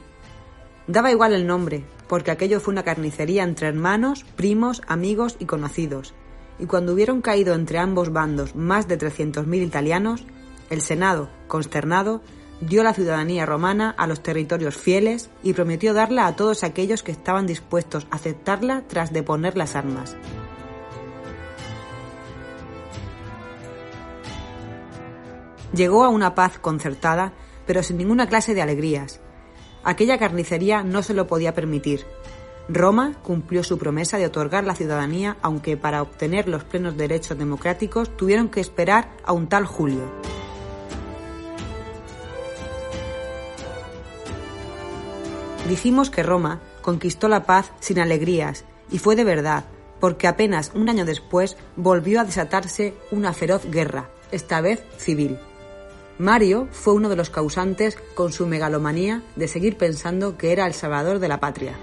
[0.86, 6.12] Daba igual el nombre, porque aquello fue una carnicería entre hermanos, primos, amigos y conocidos,
[6.58, 10.24] y cuando hubieron caído entre ambos bandos más de 300.000 italianos,
[10.68, 12.20] el Senado, consternado,
[12.60, 17.12] dio la ciudadanía romana a los territorios fieles y prometió darla a todos aquellos que
[17.12, 20.16] estaban dispuestos a aceptarla tras deponer las armas.
[25.74, 27.32] Llegó a una paz concertada,
[27.66, 29.20] pero sin ninguna clase de alegrías.
[29.82, 32.06] Aquella carnicería no se lo podía permitir.
[32.68, 38.16] Roma cumplió su promesa de otorgar la ciudadanía, aunque para obtener los plenos derechos democráticos
[38.16, 40.10] tuvieron que esperar a un tal Julio.
[45.68, 49.64] Dijimos que Roma conquistó la paz sin alegrías, y fue de verdad,
[49.98, 55.38] porque apenas un año después volvió a desatarse una feroz guerra, esta vez civil.
[56.18, 60.74] Mario fue uno de los causantes con su megalomanía de seguir pensando que era el
[60.74, 61.74] salvador de la patria.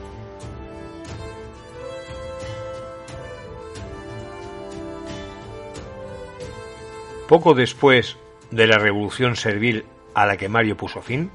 [7.28, 8.18] Poco después
[8.52, 11.32] de la revolución servil a la que Mario puso fin,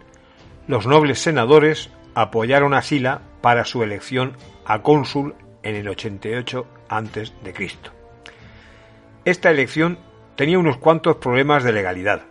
[0.68, 4.32] los nobles senadores apoyaron a Sila para su elección
[4.64, 7.68] a cónsul en el 88 a.C.
[9.26, 9.98] Esta elección
[10.34, 12.22] tenía unos cuantos problemas de legalidad,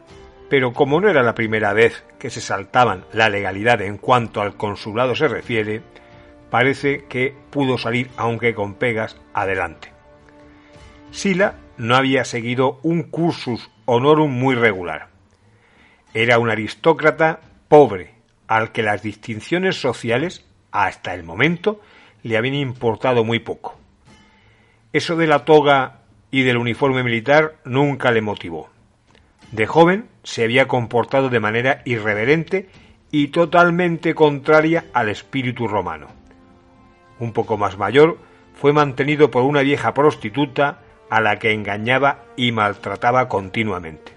[0.49, 4.57] pero como no era la primera vez que se saltaban la legalidad en cuanto al
[4.57, 5.83] consulado se refiere,
[6.49, 9.93] parece que pudo salir, aunque con pegas, adelante.
[11.11, 15.09] Sila no había seguido un cursus honorum muy regular.
[16.15, 18.14] Era un aristócrata pobre,
[18.47, 21.81] al que las distinciones sociales, hasta el momento,
[22.23, 23.77] le habían importado muy poco.
[24.93, 25.99] Eso de la toga
[26.31, 28.69] y del uniforme militar nunca le motivó.
[29.51, 32.69] De joven se había comportado de manera irreverente
[33.11, 36.07] y totalmente contraria al espíritu romano.
[37.19, 38.17] Un poco más mayor,
[38.55, 40.79] fue mantenido por una vieja prostituta
[41.09, 44.14] a la que engañaba y maltrataba continuamente.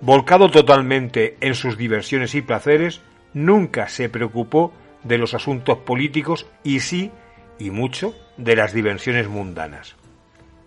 [0.00, 3.00] Volcado totalmente en sus diversiones y placeres,
[3.32, 4.72] nunca se preocupó
[5.04, 7.10] de los asuntos políticos y sí,
[7.58, 9.96] y mucho, de las diversiones mundanas.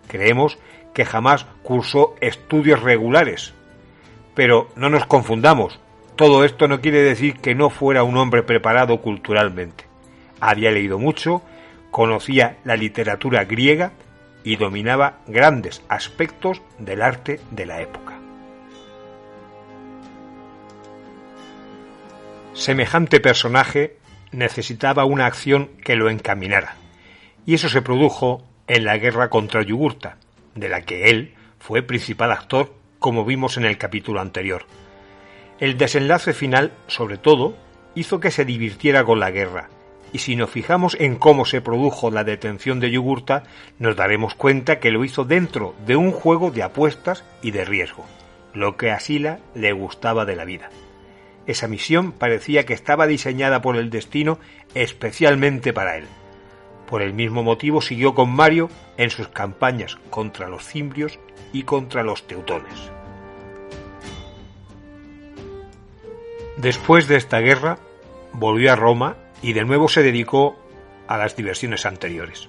[0.08, 0.58] Creemos
[0.92, 3.54] que jamás cursó estudios regulares.
[4.34, 5.78] Pero no nos confundamos,
[6.16, 9.84] todo esto no quiere decir que no fuera un hombre preparado culturalmente.
[10.40, 11.42] Había leído mucho,
[11.90, 13.92] conocía la literatura griega
[14.42, 18.09] y dominaba grandes aspectos del arte de la época.
[22.60, 23.96] Semejante personaje
[24.32, 26.76] necesitaba una acción que lo encaminara,
[27.46, 30.18] y eso se produjo en la guerra contra Yugurta,
[30.54, 34.66] de la que él fue principal actor, como vimos en el capítulo anterior.
[35.58, 37.56] El desenlace final, sobre todo,
[37.94, 39.70] hizo que se divirtiera con la guerra,
[40.12, 43.44] y si nos fijamos en cómo se produjo la detención de Yugurta,
[43.78, 48.04] nos daremos cuenta que lo hizo dentro de un juego de apuestas y de riesgo,
[48.52, 50.68] lo que a Sila le gustaba de la vida.
[51.46, 54.38] Esa misión parecía que estaba diseñada por el destino
[54.74, 56.06] especialmente para él.
[56.88, 61.18] Por el mismo motivo siguió con Mario en sus campañas contra los cimbrios
[61.52, 62.90] y contra los teutones.
[66.56, 67.78] Después de esta guerra,
[68.32, 70.58] volvió a Roma y de nuevo se dedicó
[71.06, 72.48] a las diversiones anteriores.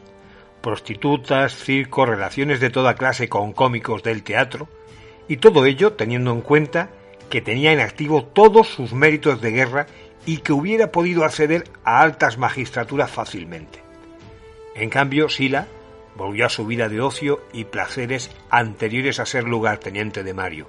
[0.62, 4.68] Prostitutas, circos, relaciones de toda clase con cómicos del teatro,
[5.28, 6.90] y todo ello teniendo en cuenta
[7.32, 9.88] que tenía en activo todos sus méritos de guerra
[10.28, 13.80] y que hubiera podido acceder a altas magistraturas fácilmente.
[14.76, 15.68] En cambio, Sila
[16.16, 20.68] volvió a su vida de ocio y placeres anteriores a ser lugarteniente de Mario,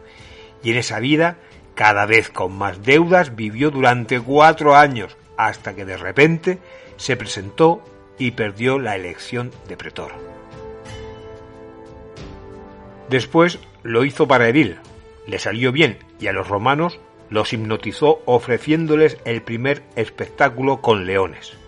[0.63, 1.37] y en esa vida,
[1.75, 6.61] cada vez con más deudas, vivió durante cuatro años, hasta que de repente
[6.97, 7.83] se presentó
[8.19, 10.13] y perdió la elección de pretor.
[13.11, 14.79] Después lo hizo para Edil,
[15.27, 21.59] le salió bien y a los romanos los hipnotizó ofreciéndoles el primer espectáculo con leones.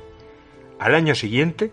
[0.79, 1.73] Al año siguiente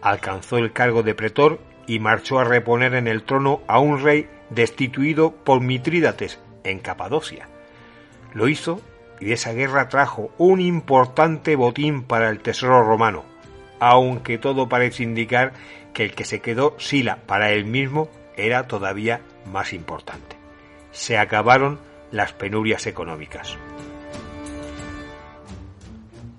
[0.00, 4.28] alcanzó el cargo de pretor y marchó a reponer en el trono a un rey
[4.48, 7.48] destituido por Mitrídates en Capadocia.
[8.32, 8.80] Lo hizo
[9.20, 13.24] y de esa guerra trajo un importante botín para el tesoro romano,
[13.78, 15.52] aunque todo parece indicar
[15.92, 20.36] que el que se quedó Sila para él mismo era todavía más importante.
[20.92, 21.78] Se acabaron
[22.16, 23.56] las penurias económicas.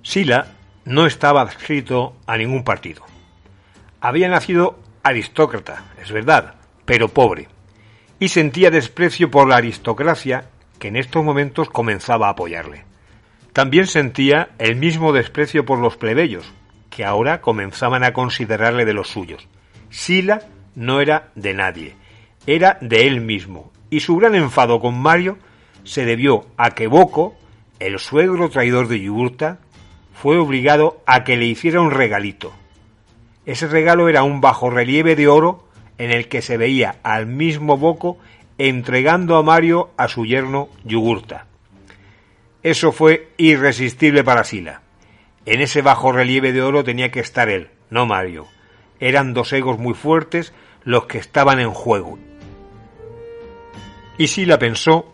[0.02, 0.48] Sila
[0.86, 3.04] no estaba adscrito a ningún partido.
[4.02, 7.48] Había nacido aristócrata, es verdad, pero pobre,
[8.20, 12.86] y sentía desprecio por la aristocracia que en estos momentos comenzaba a apoyarle.
[13.54, 16.52] También sentía el mismo desprecio por los plebeyos,
[16.90, 19.48] que ahora comenzaban a considerarle de los suyos.
[19.90, 20.42] Sila
[20.76, 21.96] no era de nadie,
[22.46, 25.38] era de él mismo, y su gran enfado con Mario
[25.88, 27.36] se debió a que Boco,
[27.80, 29.60] el suegro traidor de Yugurta,
[30.14, 32.54] fue obligado a que le hiciera un regalito.
[33.46, 35.64] Ese regalo era un bajorrelieve de oro
[35.98, 38.18] en el que se veía al mismo Boco
[38.58, 41.46] entregando a Mario a su yerno Yugurta.
[42.64, 44.82] Eso fue irresistible para Sila.
[45.46, 48.48] En ese bajo relieve de oro tenía que estar él, no Mario.
[49.00, 50.52] Eran dos egos muy fuertes
[50.84, 52.20] los que estaban en juego.
[54.18, 55.14] Y Sila pensó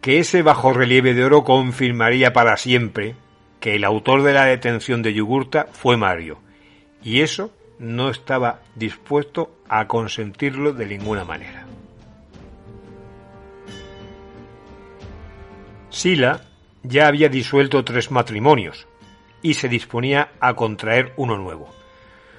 [0.00, 3.16] que ese bajo relieve de oro confirmaría para siempre
[3.60, 6.38] que el autor de la detención de Yugurta fue Mario,
[7.02, 11.66] y eso no estaba dispuesto a consentirlo de ninguna manera.
[15.90, 16.42] Sila
[16.82, 18.86] ya había disuelto tres matrimonios
[19.42, 21.68] y se disponía a contraer uno nuevo.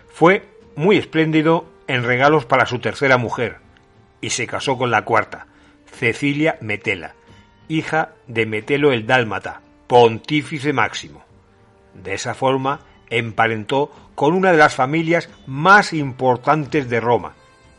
[0.08, 3.58] Fue muy espléndido en regalos para su tercera mujer
[4.22, 5.48] y se casó con la cuarta,
[5.86, 7.16] Cecilia Metela,
[7.78, 11.24] hija de Metelo el Dálmata, pontífice máximo.
[11.94, 17.34] De esa forma emparentó con una de las familias más importantes de Roma,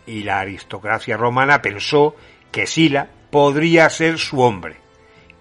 [0.06, 2.16] y la aristocracia romana pensó
[2.50, 4.82] que Sila podría ser su hombre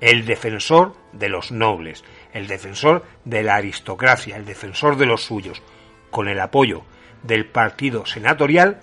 [0.01, 5.61] el defensor de los nobles, el defensor de la aristocracia, el defensor de los suyos,
[6.09, 6.81] con el apoyo
[7.21, 8.81] del partido senatorial,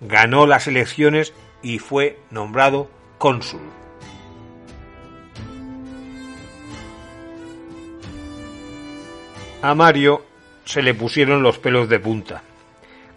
[0.00, 2.88] ganó las elecciones y fue nombrado
[3.18, 3.81] cónsul.
[9.62, 10.24] A Mario
[10.64, 12.42] se le pusieron los pelos de punta.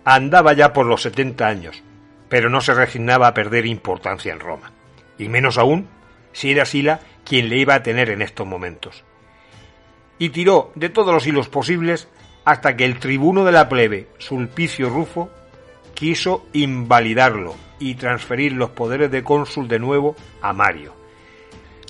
[0.03, 1.83] Andaba ya por los 70 años,
[2.29, 4.71] pero no se resignaba a perder importancia en Roma,
[5.17, 5.87] y menos aún
[6.33, 9.03] si era Sila quien le iba a tener en estos momentos.
[10.19, 12.09] Y tiró de todos los hilos posibles
[12.45, 15.31] hasta que el tribuno de la plebe, Sulpicio Rufo,
[15.95, 20.93] quiso invalidarlo y transferir los poderes de cónsul de nuevo a Mario.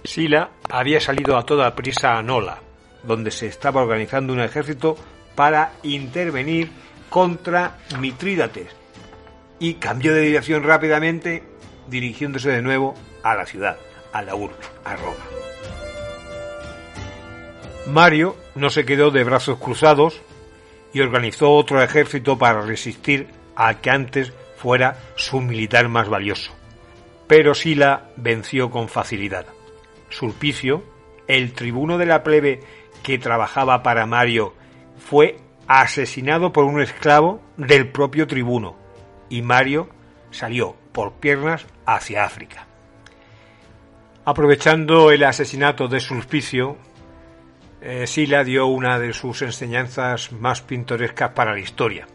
[0.05, 2.61] Sila había salido a toda prisa a Nola,
[3.05, 4.97] donde se estaba organizando un ejército
[5.35, 6.69] para intervenir
[7.09, 8.67] contra Mitrídates,
[9.59, 11.43] y cambió de dirección rápidamente,
[11.87, 12.93] dirigiéndose de nuevo
[13.23, 13.77] a la ciudad,
[14.11, 15.15] a la urbe, a Roma.
[17.87, 20.21] Mario no se quedó de brazos cruzados
[20.93, 26.51] y organizó otro ejército para resistir al que antes fuera su militar más valioso.
[27.27, 29.45] Pero Sila venció con facilidad.
[30.09, 30.83] Sulpicio,
[31.27, 32.61] el tribuno de la plebe
[33.05, 34.55] que trabajaba para Mario,
[34.97, 35.37] fue
[35.67, 38.75] asesinado por un esclavo del propio tribuno
[39.29, 39.89] y Mario
[40.31, 42.65] salió por piernas hacia África.
[44.25, 46.77] Aprovechando el asesinato de Sulpicio,
[47.79, 52.07] eh, Sila dio una de sus enseñanzas más pintorescas para la historia.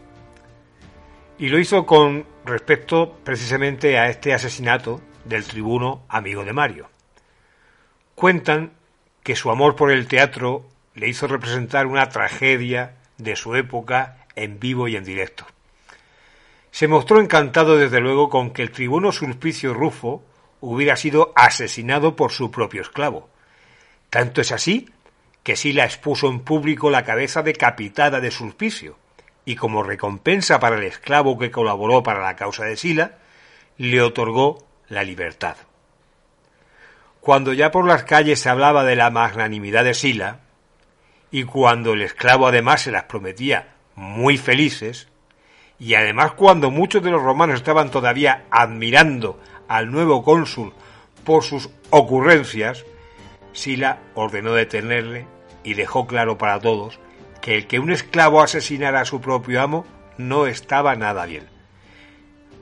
[1.37, 6.89] Y lo hizo con respecto precisamente a este asesinato del tribuno amigo de Mario.
[8.13, 8.73] Cuentan
[9.23, 10.65] que su amor por el teatro
[10.95, 15.45] le hizo representar una tragedia de su época en vivo y en directo.
[16.71, 20.23] Se mostró encantado desde luego con que el tribuno Sulpicio Rufo
[20.61, 23.29] hubiera sido asesinado por su propio esclavo.
[24.09, 24.89] Tanto es así
[25.43, 28.97] que Sila expuso en público la cabeza decapitada de Sulpicio,
[29.43, 33.17] y como recompensa para el esclavo que colaboró para la causa de Sila,
[33.77, 35.57] le otorgó la libertad.
[37.21, 40.41] Cuando ya por las calles se hablaba de la magnanimidad de Sila,
[41.31, 45.07] y cuando el esclavo además se las prometía muy felices,
[45.79, 50.73] y además cuando muchos de los romanos estaban todavía admirando al nuevo cónsul
[51.23, 52.85] por sus ocurrencias,
[53.53, 55.25] Sila ordenó detenerle
[55.63, 56.99] y dejó claro para todos
[57.41, 59.85] que el que un esclavo asesinara a su propio amo
[60.17, 61.47] no estaba nada bien.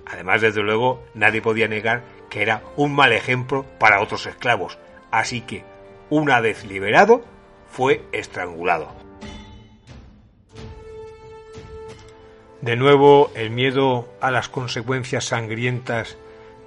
[0.06, 4.78] Además, desde luego, nadie podía negar que era un mal ejemplo para otros esclavos,
[5.12, 5.64] así que,
[6.10, 7.24] una vez liberado,
[7.70, 8.90] fue estrangulado.
[12.62, 16.18] De nuevo, el miedo a las consecuencias sangrientas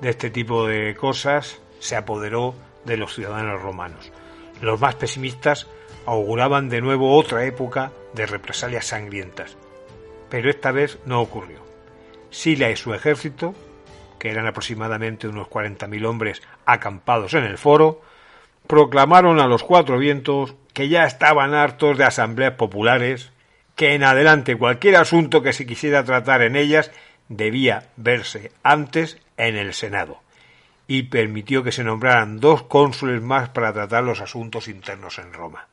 [0.01, 4.11] de este tipo de cosas se apoderó de los ciudadanos romanos.
[4.63, 5.67] Los más pesimistas
[6.07, 9.57] auguraban de nuevo otra época de represalias sangrientas.
[10.31, 11.61] Pero esta vez no ocurrió.
[12.31, 13.55] Sila y su ejército,
[14.19, 18.01] que eran aproximadamente unos 40.000 hombres acampados en el foro,
[18.67, 23.33] proclamaron a los cuatro vientos que ya estaban hartos de asambleas populares
[23.77, 26.91] que en adelante cualquier asunto que se quisiera tratar en ellas
[27.29, 30.21] debía verse antes en el Senado
[30.87, 35.69] y permitió que se nombraran dos cónsules más para tratar los asuntos internos en Roma.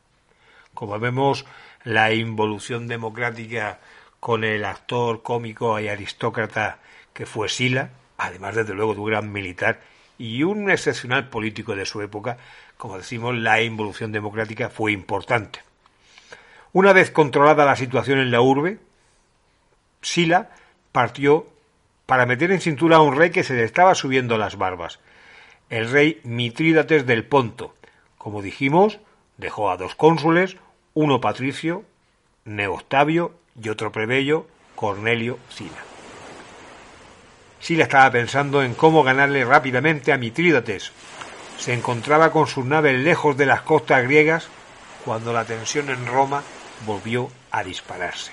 [0.74, 1.46] Como vemos,
[1.84, 3.80] la involución democrática
[4.20, 6.80] con el actor cómico y aristócrata
[7.14, 9.82] que fue Sila, además desde luego de un gran militar
[10.18, 12.38] y un excepcional político de su época,
[12.80, 15.60] como decimos, la involución democrática fue importante.
[16.72, 18.80] Una vez controlada la situación en la urbe,
[20.02, 20.52] Sila
[20.94, 21.46] partió
[22.06, 25.02] para meter en cintura a un rey que se le estaba subiendo las barbas,
[25.70, 27.76] el rey Mitrídates del Ponto.
[28.18, 29.00] Como dijimos,
[29.36, 30.56] dejó a dos cónsules,
[30.94, 31.84] uno patricio,
[32.46, 35.84] Neoctavio, y otro plebeyo, Cornelio Sila.
[37.60, 40.94] Sila estaba pensando en cómo ganarle rápidamente a Mitrídates.
[41.60, 44.48] Se encontraba con sus naves lejos de las costas griegas
[45.04, 46.42] cuando la tensión en Roma
[46.86, 48.32] volvió a dispararse.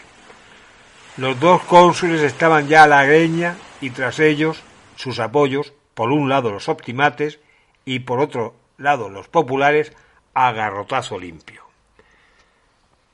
[1.16, 4.62] Los dos cónsules estaban ya a la greña y tras ellos
[4.95, 7.41] sus apoyos, por un lado los optimates
[7.85, 9.93] y por otro lado los populares,
[10.33, 11.64] a garrotazo limpio.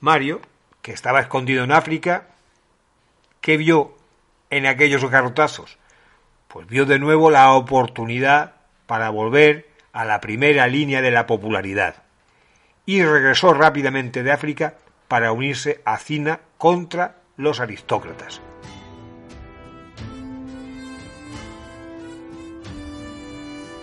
[0.00, 0.42] Mario,
[0.82, 2.26] que estaba escondido en África,
[3.40, 3.96] ¿qué vio
[4.50, 5.78] en aquellos garrotazos?
[6.48, 8.56] Pues vio de nuevo la oportunidad
[8.86, 12.02] para volver a la primera línea de la popularidad
[12.86, 14.74] y regresó rápidamente de África
[15.08, 18.40] para unirse a Cina contra los aristócratas.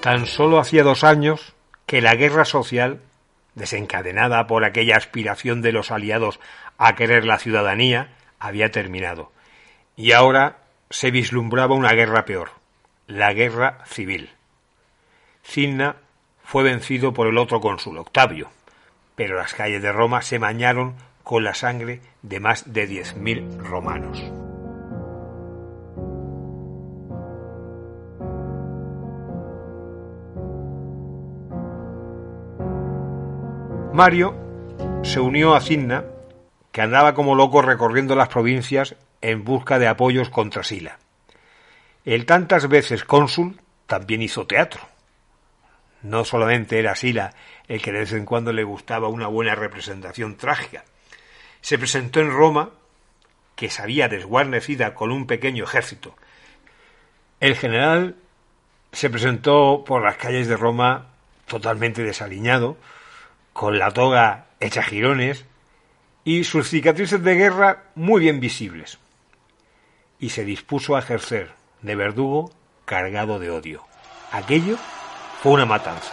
[0.01, 1.53] Tan solo hacía dos años
[1.86, 3.01] que la guerra social,
[3.55, 6.39] desencadenada por aquella aspiración de los aliados
[6.78, 9.32] a querer la ciudadanía, había terminado.
[9.97, 12.51] Y ahora se vislumbraba una guerra peor,
[13.07, 14.30] la guerra civil.
[15.50, 15.95] Cinna
[16.43, 18.52] fue vencido por el otro cónsul, Octavio,
[19.16, 20.93] pero las calles de Roma se bañaron
[21.24, 24.24] con la sangre de más de 10.000 romanos.
[33.91, 34.36] Mario
[35.02, 36.06] se unió a Cinna,
[36.72, 41.00] que andaba como loco recorriendo las provincias en busca de apoyos contra Sila.
[42.06, 44.99] El tantas veces cónsul también hizo teatro.
[46.02, 47.34] No solamente era Sila
[47.68, 50.86] el que de vez en cuando le gustaba una buena representación trágica,
[51.62, 52.72] se presentó en Roma,
[53.56, 56.16] que se había desguarnecida con un pequeño ejército,
[57.39, 58.16] El general
[58.91, 61.08] se presentó por las calles de Roma
[61.47, 62.78] totalmente desaliñado,
[63.54, 65.45] con la toga hecha jirones
[66.24, 69.00] y sus cicatrices de guerra muy bien visibles.
[70.20, 72.52] Y se dispuso a ejercer de verdugo
[72.86, 73.86] cargado de odio.
[74.32, 74.78] Aquello
[75.41, 76.11] fue una matanza.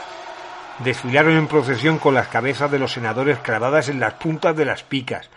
[0.78, 4.82] Desfilaron en procesión con las cabezas de los senadores clavadas en las puntas de las
[4.82, 5.30] picas.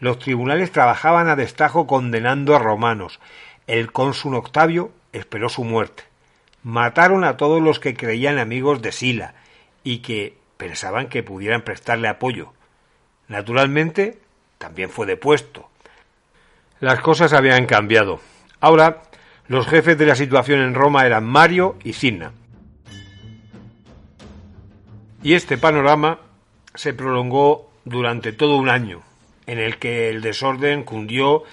[0.00, 3.20] Los tribunales trabajaban a destajo condenando a romanos.
[3.66, 6.04] El cónsul Octavio esperó su muerte.
[6.62, 9.34] Mataron a todos los que creían amigos de Sila
[9.82, 12.52] y que pensaban que pudieran prestarle apoyo.
[13.28, 14.18] Naturalmente,
[14.58, 15.68] también fue depuesto.
[16.80, 18.20] Las cosas habían cambiado.
[18.60, 19.02] Ahora,
[19.48, 22.32] los jefes de la situación en Roma eran Mario y Cinna.
[25.24, 26.18] Y este panorama
[26.74, 29.00] se prolongó durante todo un año,
[29.46, 31.44] en el que el desorden cundió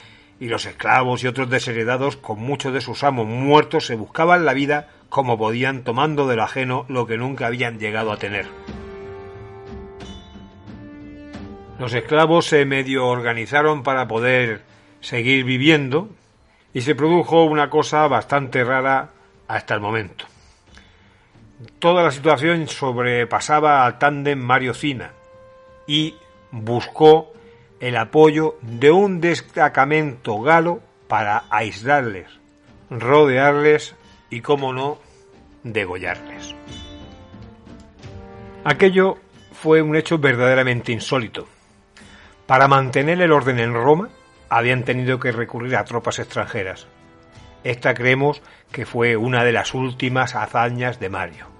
[0.41, 4.53] y los esclavos y otros desheredados, con muchos de sus amos muertos, se buscaban la
[4.53, 8.45] vida como podían, tomando de lo ajeno lo que nunca habían llegado a tener.
[11.79, 14.63] Los esclavos se medio organizaron para poder
[14.99, 16.09] seguir viviendo
[16.73, 19.11] y se produjo una cosa bastante rara
[19.47, 20.25] hasta el momento.
[21.79, 25.11] Toda la situación sobrepasaba al tándem Mario Cina
[25.85, 26.15] y
[26.51, 27.33] buscó
[27.79, 32.27] el apoyo de un destacamento galo para aislarles,
[32.89, 33.95] rodearles
[34.29, 34.99] y, como no,
[35.63, 36.55] degollarles.
[38.63, 39.17] Aquello
[39.51, 41.47] fue un hecho verdaderamente insólito.
[42.45, 44.09] Para mantener el orden en Roma
[44.49, 46.87] habían tenido que recurrir a tropas extranjeras.
[47.63, 48.41] Esta creemos
[48.71, 51.50] que fue una de las últimas hazañas de Mario.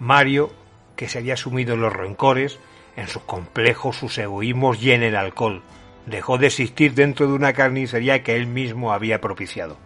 [0.00, 0.50] Mario,
[0.96, 2.58] que se había sumido en los rencores,
[2.96, 5.62] en sus complejos, sus egoísmos y en el alcohol,
[6.06, 9.76] dejó de existir dentro de una carnicería que él mismo había propiciado.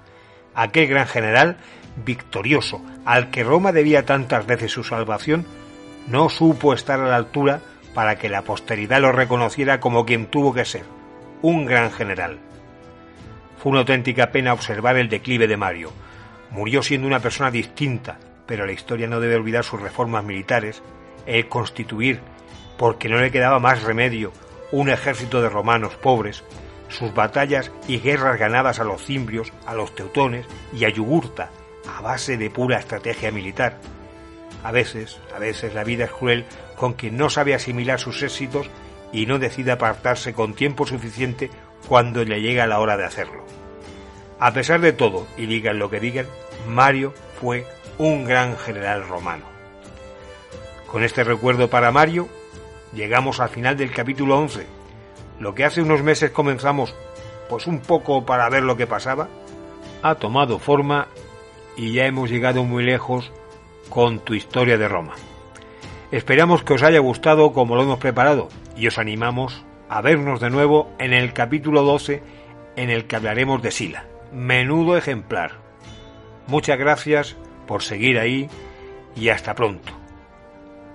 [0.55, 1.57] Aquel gran general,
[2.05, 5.45] victorioso, al que Roma debía tantas veces su salvación,
[6.07, 7.61] no supo estar a la altura
[7.93, 10.85] para que la posteridad lo reconociera como quien tuvo que ser,
[11.43, 12.39] un gran general.
[13.59, 15.93] Fue una auténtica pena observar el declive de Mario.
[16.51, 20.83] Murió siendo una persona distinta, pero la historia no debe olvidar sus reformas militares,
[21.27, 22.21] el constituir,
[22.77, 24.33] porque no le quedaba más remedio,
[24.73, 26.45] un ejército de romanos pobres,
[26.89, 31.51] sus batallas y guerras ganadas a los cimbrios, a los teutones y a Yugurta,
[31.97, 33.79] a base de pura estrategia militar.
[34.63, 36.45] A veces, a veces la vida es cruel
[36.77, 38.71] con quien no sabe asimilar sus éxitos
[39.13, 41.51] y no decide apartarse con tiempo suficiente
[41.89, 43.45] cuando le llega la hora de hacerlo.
[44.41, 46.27] A pesar de todo, y digan lo que digan,
[46.67, 47.67] Mario fue
[47.99, 49.45] un gran general romano.
[50.87, 52.29] Con este recuerdo para Mario,
[52.93, 54.67] llegamos al final del capítulo 11.
[55.41, 56.95] Lo que hace unos meses comenzamos,
[57.49, 59.29] pues un poco para ver lo que pasaba,
[60.03, 61.09] ha tomado forma
[61.77, 63.33] y ya hemos llegado muy lejos
[63.89, 65.15] con tu historia de Roma.
[66.11, 70.51] Esperamos que os haya gustado como lo hemos preparado y os animamos a vernos de
[70.51, 72.23] nuevo en el capítulo 12
[72.77, 74.07] en el que hablaremos de Sila.
[74.33, 75.53] Menudo ejemplar.
[76.47, 77.37] Muchas gracias
[77.67, 78.49] por seguir ahí
[79.17, 79.93] y hasta pronto.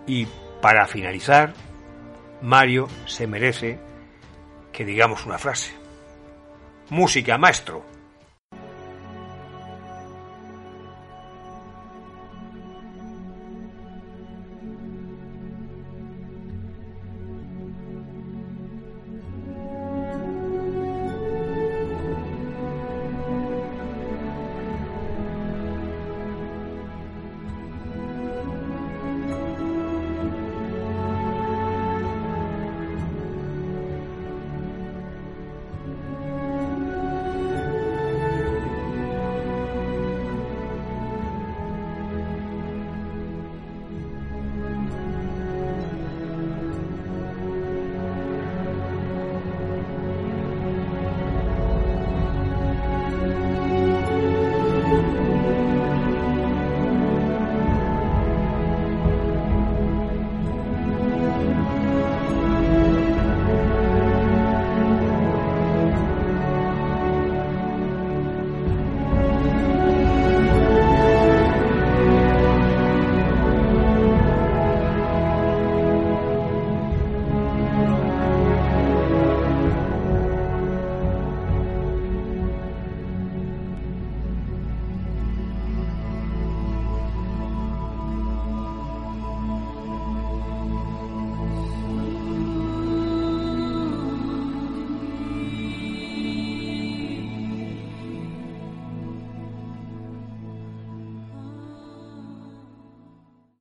[0.08, 0.28] Y
[0.62, 1.54] para finalizar,
[2.42, 3.80] Mario se merece
[4.72, 5.74] que digamos una frase.
[6.90, 7.84] Música, maestro.